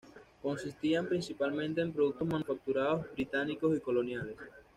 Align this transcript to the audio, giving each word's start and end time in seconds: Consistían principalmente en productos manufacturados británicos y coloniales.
Consistían 0.41 1.05
principalmente 1.07 1.79
en 1.79 1.93
productos 1.93 2.27
manufacturados 2.27 3.05
británicos 3.13 3.77
y 3.77 3.81
coloniales. 3.81 4.35